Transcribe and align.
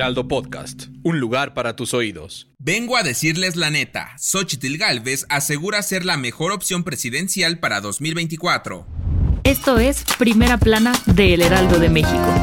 Heraldo 0.00 0.28
Podcast, 0.28 0.84
un 1.02 1.20
lugar 1.20 1.52
para 1.52 1.76
tus 1.76 1.92
oídos. 1.92 2.48
Vengo 2.58 2.96
a 2.96 3.02
decirles 3.02 3.54
la 3.54 3.68
neta, 3.68 4.14
Xochitl 4.16 4.78
Galvez 4.78 5.26
asegura 5.28 5.82
ser 5.82 6.06
la 6.06 6.16
mejor 6.16 6.52
opción 6.52 6.84
presidencial 6.84 7.58
para 7.58 7.82
2024. 7.82 8.86
Esto 9.44 9.78
es 9.78 10.02
Primera 10.18 10.56
Plana 10.56 10.94
de 11.04 11.34
El 11.34 11.42
Heraldo 11.42 11.78
de 11.78 11.90
México. 11.90 12.34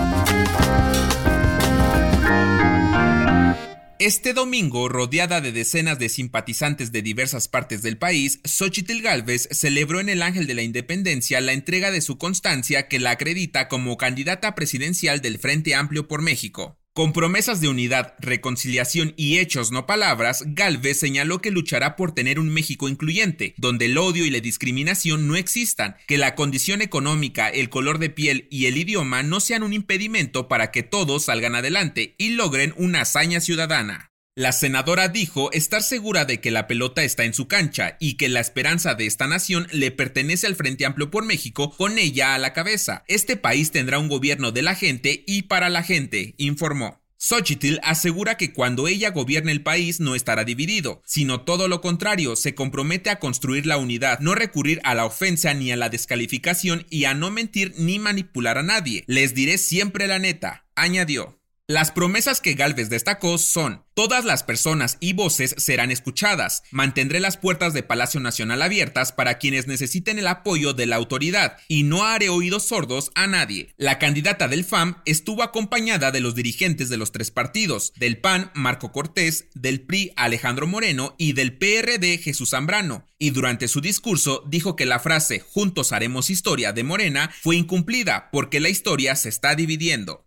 Este 3.98 4.34
domingo, 4.34 4.88
rodeada 4.88 5.42
de 5.42 5.52
decenas 5.52 5.98
de 5.98 6.10
simpatizantes 6.10 6.92
de 6.92 7.02
diversas 7.02 7.48
partes 7.48 7.82
del 7.82 7.98
país, 7.98 8.40
Xochitl 8.46 9.02
Galvez 9.02 9.50
celebró 9.50 10.00
en 10.00 10.10
el 10.10 10.22
Ángel 10.22 10.46
de 10.46 10.54
la 10.54 10.62
Independencia 10.62 11.42
la 11.42 11.54
entrega 11.54 11.90
de 11.90 12.02
su 12.02 12.20
constancia 12.20 12.88
que 12.88 13.00
la 13.00 13.10
acredita 13.10 13.68
como 13.68 13.98
candidata 13.98 14.54
presidencial 14.54 15.22
del 15.22 15.40
Frente 15.40 15.74
Amplio 15.74 16.08
por 16.08 16.22
México. 16.22 16.78
Con 16.98 17.14
promesas 17.14 17.62
de 17.62 17.68
unidad, 17.68 18.16
reconciliación 18.18 19.14
y 19.18 19.38
hechos 19.38 19.72
no 19.72 19.86
palabras, 19.86 20.44
Galvez 20.48 21.00
señaló 21.00 21.42
que 21.42 21.52
luchará 21.52 21.96
por 21.96 22.12
tener 22.12 22.40
un 22.40 22.50
México 22.50 22.90
incluyente, 22.90 23.54
donde 23.58 23.86
el 23.86 24.00
odio 24.00 24.26
y 24.26 24.32
la 24.32 24.40
discriminación 24.40 25.28
no 25.28 25.36
existan, 25.36 25.96
que 26.08 26.18
la 26.18 26.34
condición 26.34 26.82
económica, 26.82 27.50
el 27.50 27.70
color 27.70 28.00
de 28.00 28.10
piel 28.10 28.48
y 28.50 28.66
el 28.66 28.78
idioma 28.78 29.22
no 29.22 29.40
sean 29.42 29.62
un 29.62 29.74
impedimento 29.74 30.48
para 30.48 30.72
que 30.72 30.82
todos 30.82 31.26
salgan 31.26 31.54
adelante 31.54 32.16
y 32.18 32.30
logren 32.30 32.74
una 32.78 33.02
hazaña 33.02 33.42
ciudadana. 33.42 34.10
La 34.38 34.52
senadora 34.52 35.08
dijo 35.08 35.52
estar 35.52 35.82
segura 35.82 36.24
de 36.24 36.40
que 36.40 36.52
la 36.52 36.68
pelota 36.68 37.04
está 37.04 37.24
en 37.24 37.34
su 37.34 37.48
cancha 37.48 37.98
y 38.00 38.18
que 38.18 38.30
la 38.30 38.40
esperanza 38.40 38.94
de 38.94 39.08
esta 39.08 39.26
nación 39.26 39.68
le 39.72 39.90
pertenece 39.90 40.46
al 40.46 40.56
Frente 40.56 40.86
Amplio 40.86 41.10
por 41.10 41.26
México 41.26 41.76
con 41.76 41.98
ella 41.98 42.36
a 42.36 42.38
la 42.38 42.54
cabeza. 42.54 43.04
Este 43.08 43.36
país 43.36 43.72
tendrá 43.72 43.98
un 43.98 44.10
gobierno 44.10 44.52
de 44.52 44.62
la 44.62 44.76
gente 44.76 45.24
y 45.26 45.42
para 45.42 45.70
la 45.70 45.82
gente, 45.82 46.36
informó. 46.38 47.02
Xochitl 47.18 47.80
asegura 47.82 48.38
que 48.38 48.54
cuando 48.54 48.88
ella 48.88 49.10
gobierne 49.10 49.52
el 49.52 49.64
país 49.64 50.00
no 50.00 50.14
estará 50.14 50.44
dividido, 50.44 51.02
sino 51.04 51.42
todo 51.42 51.68
lo 51.68 51.82
contrario, 51.82 52.36
se 52.36 52.54
compromete 52.54 53.10
a 53.10 53.18
construir 53.18 53.66
la 53.66 53.78
unidad, 53.78 54.20
no 54.20 54.36
recurrir 54.36 54.82
a 54.84 54.94
la 54.94 55.06
ofensa 55.06 55.56
ni 55.56 55.72
a 55.72 55.78
la 55.78 55.90
descalificación 55.90 56.86
y 56.92 57.06
a 57.06 57.16
no 57.16 57.32
mentir 57.32 57.74
ni 57.80 57.98
manipular 57.98 58.60
a 58.60 58.64
nadie. 58.64 59.04
Les 59.08 59.34
diré 59.34 59.58
siempre 59.58 60.06
la 60.06 60.20
neta, 60.20 60.68
añadió. 60.76 61.37
Las 61.70 61.92
promesas 61.92 62.40
que 62.40 62.54
Galvez 62.54 62.90
destacó 62.90 63.38
son, 63.38 63.84
todas 63.94 64.24
las 64.24 64.42
personas 64.44 64.96
y 65.02 65.12
voces 65.12 65.54
serán 65.58 65.92
escuchadas, 65.92 66.64
mantendré 66.72 67.20
las 67.20 67.36
puertas 67.36 67.74
de 67.74 67.84
Palacio 67.84 68.22
Nacional 68.22 68.62
abiertas 68.62 69.12
para 69.12 69.38
quienes 69.38 69.68
necesiten 69.68 70.18
el 70.18 70.28
apoyo 70.28 70.72
de 70.72 70.86
la 70.86 70.96
autoridad 70.96 71.58
y 71.68 71.84
no 71.84 72.06
haré 72.06 72.30
oídos 72.30 72.64
sordos 72.64 73.12
a 73.16 73.28
nadie. 73.28 73.74
La 73.76 74.00
candidata 74.00 74.48
del 74.48 74.64
FAM 74.64 75.02
estuvo 75.04 75.44
acompañada 75.44 76.12
de 76.12 76.22
los 76.22 76.36
dirigentes 76.36 76.88
de 76.88 76.96
los 76.96 77.12
tres 77.12 77.32
partidos, 77.32 77.92
del 77.98 78.18
PAN 78.18 78.50
Marco 78.54 78.94
Cortés, 78.94 79.50
del 79.54 79.82
PRI 79.82 80.14
Alejandro 80.16 80.68
Moreno 80.68 81.16
y 81.18 81.34
del 81.34 81.58
PRD 81.58 82.20
Jesús 82.20 82.52
Zambrano, 82.52 83.06
y 83.20 83.32
durante 83.32 83.68
su 83.68 83.82
discurso 83.82 84.42
dijo 84.48 84.78
que 84.78 84.86
la 84.86 85.00
frase 85.00 85.42
Juntos 85.42 85.92
haremos 85.92 86.30
historia 86.30 86.72
de 86.72 86.86
Morena 86.86 87.30
fue 87.42 87.58
incumplida 87.58 88.30
porque 88.32 88.62
la 88.62 88.70
historia 88.70 89.18
se 89.18 89.28
está 89.28 89.54
dividiendo. 89.54 90.27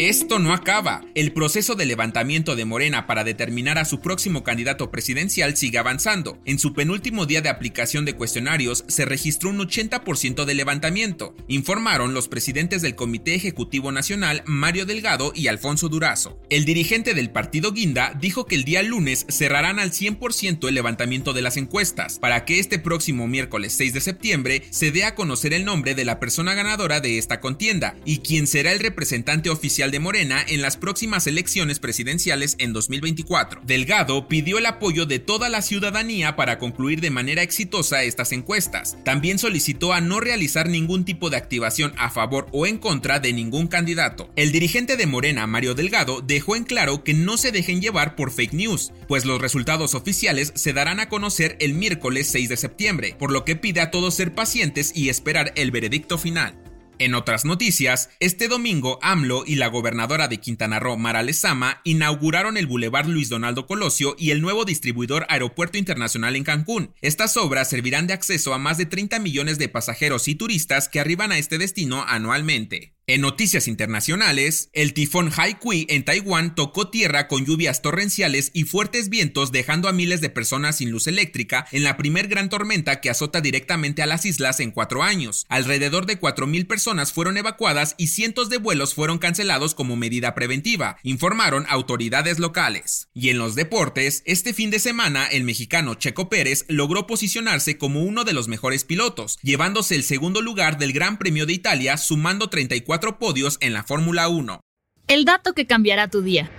Esto 0.00 0.38
no 0.38 0.54
acaba. 0.54 1.04
El 1.14 1.34
proceso 1.34 1.74
de 1.74 1.84
levantamiento 1.84 2.56
de 2.56 2.64
Morena 2.64 3.06
para 3.06 3.22
determinar 3.22 3.76
a 3.76 3.84
su 3.84 4.00
próximo 4.00 4.42
candidato 4.42 4.90
presidencial 4.90 5.58
sigue 5.58 5.76
avanzando. 5.76 6.38
En 6.46 6.58
su 6.58 6.72
penúltimo 6.72 7.26
día 7.26 7.42
de 7.42 7.50
aplicación 7.50 8.06
de 8.06 8.14
cuestionarios 8.14 8.82
se 8.88 9.04
registró 9.04 9.50
un 9.50 9.58
80% 9.58 10.46
de 10.46 10.54
levantamiento, 10.54 11.36
informaron 11.48 12.14
los 12.14 12.28
presidentes 12.28 12.80
del 12.80 12.94
Comité 12.94 13.34
Ejecutivo 13.34 13.92
Nacional 13.92 14.42
Mario 14.46 14.86
Delgado 14.86 15.32
y 15.34 15.48
Alfonso 15.48 15.90
Durazo. 15.90 16.40
El 16.48 16.64
dirigente 16.64 17.12
del 17.12 17.28
partido 17.28 17.72
Guinda 17.72 18.14
dijo 18.18 18.46
que 18.46 18.54
el 18.54 18.64
día 18.64 18.82
lunes 18.82 19.26
cerrarán 19.28 19.78
al 19.78 19.90
100% 19.90 20.66
el 20.66 20.74
levantamiento 20.74 21.34
de 21.34 21.42
las 21.42 21.58
encuestas, 21.58 22.18
para 22.18 22.46
que 22.46 22.58
este 22.58 22.78
próximo 22.78 23.28
miércoles 23.28 23.74
6 23.76 23.92
de 23.92 24.00
septiembre 24.00 24.62
se 24.70 24.92
dé 24.92 25.04
a 25.04 25.14
conocer 25.14 25.52
el 25.52 25.66
nombre 25.66 25.94
de 25.94 26.06
la 26.06 26.18
persona 26.18 26.54
ganadora 26.54 27.00
de 27.00 27.18
esta 27.18 27.40
contienda 27.40 27.96
y 28.06 28.20
quien 28.20 28.46
será 28.46 28.72
el 28.72 28.80
representante 28.80 29.50
oficial 29.50 29.89
de 29.90 30.00
Morena 30.00 30.44
en 30.46 30.62
las 30.62 30.76
próximas 30.76 31.26
elecciones 31.26 31.78
presidenciales 31.78 32.56
en 32.58 32.72
2024. 32.72 33.62
Delgado 33.64 34.28
pidió 34.28 34.58
el 34.58 34.66
apoyo 34.66 35.06
de 35.06 35.18
toda 35.18 35.48
la 35.48 35.62
ciudadanía 35.62 36.36
para 36.36 36.58
concluir 36.58 37.00
de 37.00 37.10
manera 37.10 37.42
exitosa 37.42 38.02
estas 38.02 38.32
encuestas. 38.32 38.96
También 39.04 39.38
solicitó 39.38 39.92
a 39.92 40.00
no 40.00 40.20
realizar 40.20 40.68
ningún 40.68 41.04
tipo 41.04 41.30
de 41.30 41.36
activación 41.36 41.92
a 41.96 42.10
favor 42.10 42.46
o 42.52 42.66
en 42.66 42.78
contra 42.78 43.20
de 43.20 43.32
ningún 43.32 43.68
candidato. 43.68 44.30
El 44.36 44.52
dirigente 44.52 44.96
de 44.96 45.06
Morena, 45.06 45.46
Mario 45.46 45.74
Delgado, 45.74 46.20
dejó 46.20 46.56
en 46.56 46.64
claro 46.64 47.04
que 47.04 47.14
no 47.14 47.36
se 47.36 47.52
dejen 47.52 47.80
llevar 47.80 48.16
por 48.16 48.30
fake 48.30 48.54
news, 48.54 48.92
pues 49.08 49.24
los 49.24 49.40
resultados 49.40 49.94
oficiales 49.94 50.52
se 50.54 50.72
darán 50.72 51.00
a 51.00 51.08
conocer 51.08 51.56
el 51.60 51.74
miércoles 51.74 52.28
6 52.28 52.48
de 52.48 52.56
septiembre, 52.56 53.16
por 53.18 53.32
lo 53.32 53.44
que 53.44 53.56
pide 53.56 53.80
a 53.80 53.90
todos 53.90 54.14
ser 54.14 54.34
pacientes 54.34 54.92
y 54.94 55.08
esperar 55.08 55.52
el 55.56 55.70
veredicto 55.70 56.18
final. 56.18 56.69
En 57.00 57.14
otras 57.14 57.46
noticias, 57.46 58.10
este 58.20 58.46
domingo 58.46 58.98
AMLO 59.00 59.44
y 59.46 59.54
la 59.54 59.68
gobernadora 59.68 60.28
de 60.28 60.36
Quintana 60.36 60.78
Roo, 60.78 60.98
Mara 60.98 61.22
Lezama, 61.22 61.80
inauguraron 61.82 62.58
el 62.58 62.66
Boulevard 62.66 63.06
Luis 63.06 63.30
Donaldo 63.30 63.66
Colosio 63.66 64.14
y 64.18 64.32
el 64.32 64.42
nuevo 64.42 64.66
distribuidor 64.66 65.24
Aeropuerto 65.30 65.78
Internacional 65.78 66.36
en 66.36 66.44
Cancún. 66.44 66.94
Estas 67.00 67.38
obras 67.38 67.70
servirán 67.70 68.06
de 68.06 68.12
acceso 68.12 68.52
a 68.52 68.58
más 68.58 68.76
de 68.76 68.84
30 68.84 69.18
millones 69.18 69.58
de 69.58 69.70
pasajeros 69.70 70.28
y 70.28 70.34
turistas 70.34 70.90
que 70.90 71.00
arriban 71.00 71.32
a 71.32 71.38
este 71.38 71.56
destino 71.56 72.04
anualmente. 72.06 72.92
En 73.12 73.22
noticias 73.22 73.66
internacionales, 73.66 74.70
el 74.72 74.94
tifón 74.94 75.32
Haikui 75.36 75.84
en 75.88 76.04
Taiwán 76.04 76.54
tocó 76.54 76.90
tierra 76.90 77.26
con 77.26 77.44
lluvias 77.44 77.82
torrenciales 77.82 78.52
y 78.54 78.62
fuertes 78.62 79.08
vientos 79.08 79.50
dejando 79.50 79.88
a 79.88 79.92
miles 79.92 80.20
de 80.20 80.30
personas 80.30 80.76
sin 80.76 80.92
luz 80.92 81.08
eléctrica 81.08 81.66
en 81.72 81.82
la 81.82 81.96
primer 81.96 82.28
gran 82.28 82.48
tormenta 82.48 83.00
que 83.00 83.10
azota 83.10 83.40
directamente 83.40 84.02
a 84.02 84.06
las 84.06 84.26
islas 84.26 84.60
en 84.60 84.70
cuatro 84.70 85.02
años. 85.02 85.44
Alrededor 85.48 86.06
de 86.06 86.20
4.000 86.20 86.68
personas 86.68 87.12
fueron 87.12 87.36
evacuadas 87.36 87.96
y 87.98 88.06
cientos 88.06 88.48
de 88.48 88.58
vuelos 88.58 88.94
fueron 88.94 89.18
cancelados 89.18 89.74
como 89.74 89.96
medida 89.96 90.36
preventiva, 90.36 90.96
informaron 91.02 91.66
autoridades 91.68 92.38
locales. 92.38 93.08
Y 93.12 93.30
en 93.30 93.38
los 93.38 93.56
deportes, 93.56 94.22
este 94.24 94.54
fin 94.54 94.70
de 94.70 94.78
semana 94.78 95.26
el 95.26 95.42
mexicano 95.42 95.96
Checo 95.96 96.28
Pérez 96.28 96.64
logró 96.68 97.08
posicionarse 97.08 97.76
como 97.76 98.04
uno 98.04 98.22
de 98.22 98.34
los 98.34 98.46
mejores 98.46 98.84
pilotos, 98.84 99.40
llevándose 99.42 99.96
el 99.96 100.04
segundo 100.04 100.42
lugar 100.42 100.78
del 100.78 100.92
Gran 100.92 101.18
Premio 101.18 101.44
de 101.44 101.54
Italia 101.54 101.96
sumando 101.96 102.50
34 102.50 102.99
podios 103.18 103.58
en 103.60 103.72
la 103.72 103.82
Fórmula 103.82 104.28
1. 104.28 104.60
El 105.08 105.24
dato 105.24 105.54
que 105.54 105.66
cambiará 105.66 106.08
tu 106.08 106.22
día. 106.22 106.50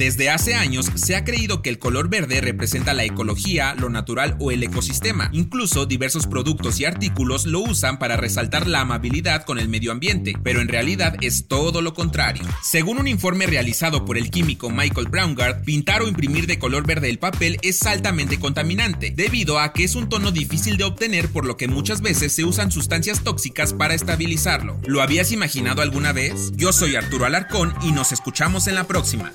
Desde 0.00 0.30
hace 0.30 0.54
años 0.54 0.86
se 0.94 1.14
ha 1.14 1.24
creído 1.24 1.60
que 1.60 1.68
el 1.68 1.78
color 1.78 2.08
verde 2.08 2.40
representa 2.40 2.94
la 2.94 3.04
ecología, 3.04 3.74
lo 3.74 3.90
natural 3.90 4.34
o 4.40 4.50
el 4.50 4.62
ecosistema. 4.62 5.28
Incluso 5.30 5.84
diversos 5.84 6.26
productos 6.26 6.80
y 6.80 6.86
artículos 6.86 7.44
lo 7.44 7.60
usan 7.60 7.98
para 7.98 8.16
resaltar 8.16 8.66
la 8.66 8.80
amabilidad 8.80 9.44
con 9.44 9.58
el 9.58 9.68
medio 9.68 9.92
ambiente, 9.92 10.32
pero 10.42 10.62
en 10.62 10.68
realidad 10.68 11.16
es 11.20 11.48
todo 11.48 11.82
lo 11.82 11.92
contrario. 11.92 12.44
Según 12.62 12.96
un 12.96 13.08
informe 13.08 13.46
realizado 13.46 14.06
por 14.06 14.16
el 14.16 14.30
químico 14.30 14.70
Michael 14.70 15.08
Braungart, 15.08 15.66
pintar 15.66 16.00
o 16.00 16.08
imprimir 16.08 16.46
de 16.46 16.58
color 16.58 16.86
verde 16.86 17.10
el 17.10 17.18
papel 17.18 17.58
es 17.60 17.82
altamente 17.82 18.40
contaminante, 18.40 19.12
debido 19.14 19.58
a 19.58 19.74
que 19.74 19.84
es 19.84 19.96
un 19.96 20.08
tono 20.08 20.32
difícil 20.32 20.78
de 20.78 20.84
obtener 20.84 21.28
por 21.28 21.44
lo 21.44 21.58
que 21.58 21.68
muchas 21.68 22.00
veces 22.00 22.32
se 22.32 22.46
usan 22.46 22.72
sustancias 22.72 23.22
tóxicas 23.22 23.74
para 23.74 23.92
estabilizarlo. 23.92 24.80
¿Lo 24.86 25.02
habías 25.02 25.30
imaginado 25.30 25.82
alguna 25.82 26.12
vez? 26.12 26.52
Yo 26.56 26.72
soy 26.72 26.96
Arturo 26.96 27.26
Alarcón 27.26 27.74
y 27.82 27.92
nos 27.92 28.12
escuchamos 28.12 28.66
en 28.66 28.76
la 28.76 28.84
próxima. 28.84 29.34